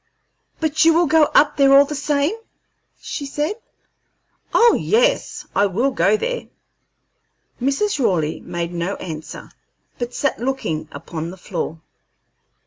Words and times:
"But 0.59 0.83
you 0.83 0.95
will 0.95 1.05
go 1.05 1.25
up 1.25 1.57
there 1.57 1.71
all 1.77 1.85
the 1.85 1.93
same?" 1.93 2.35
she 2.99 3.27
said. 3.27 3.57
"Oh 4.51 4.73
yes, 4.73 5.45
I 5.55 5.67
will 5.67 5.91
go 5.91 6.17
there." 6.17 6.47
Mrs. 7.61 8.03
Raleigh 8.03 8.39
made 8.39 8.73
no 8.73 8.95
answer, 8.95 9.51
but 9.99 10.15
sat 10.15 10.39
looking 10.39 10.87
upon 10.91 11.29
the 11.29 11.37
floor. 11.37 11.81